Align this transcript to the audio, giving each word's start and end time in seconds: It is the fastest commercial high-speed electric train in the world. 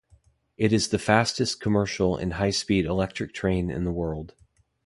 It 0.57 0.73
is 0.73 0.87
the 0.87 0.97
fastest 0.97 1.61
commercial 1.61 2.17
high-speed 2.31 2.87
electric 2.87 3.35
train 3.35 3.69
in 3.69 3.83
the 3.83 3.91
world. 3.91 4.33